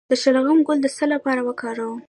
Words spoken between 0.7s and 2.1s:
د څه لپاره وکاروم؟